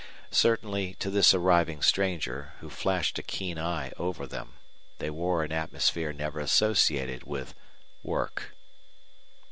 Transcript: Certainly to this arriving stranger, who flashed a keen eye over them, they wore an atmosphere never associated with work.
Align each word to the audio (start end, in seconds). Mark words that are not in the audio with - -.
Certainly 0.31 0.95
to 0.95 1.11
this 1.11 1.31
arriving 1.31 1.83
stranger, 1.83 2.53
who 2.59 2.71
flashed 2.71 3.19
a 3.19 3.21
keen 3.21 3.59
eye 3.59 3.91
over 3.99 4.25
them, 4.25 4.53
they 4.97 5.11
wore 5.11 5.43
an 5.43 5.51
atmosphere 5.51 6.11
never 6.11 6.39
associated 6.39 7.21
with 7.25 7.53
work. 8.01 8.55